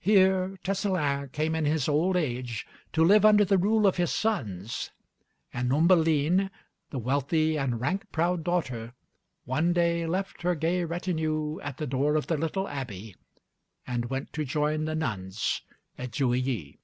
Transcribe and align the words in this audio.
Here 0.00 0.58
Tescelin 0.64 1.30
came 1.32 1.54
in 1.54 1.66
his 1.66 1.86
old 1.86 2.16
age 2.16 2.66
to 2.94 3.04
live 3.04 3.26
under 3.26 3.44
the 3.44 3.58
rule 3.58 3.86
of 3.86 3.98
his 3.98 4.10
sons; 4.10 4.90
and 5.52 5.70
Humbeline, 5.70 6.50
the 6.88 6.98
wealthy 6.98 7.58
and 7.58 7.78
rank 7.78 8.10
proud 8.10 8.42
daughter, 8.42 8.94
one 9.44 9.74
day 9.74 10.06
left 10.06 10.40
her 10.40 10.54
gay 10.54 10.84
retinue 10.84 11.60
at 11.60 11.76
the 11.76 11.86
door 11.86 12.16
of 12.16 12.26
their 12.26 12.38
little 12.38 12.66
abbey 12.66 13.16
and 13.86 14.06
went 14.06 14.32
to 14.32 14.46
join 14.46 14.86
the 14.86 14.94
nuns 14.94 15.60
at 15.98 16.12
Jouilly. 16.12 16.78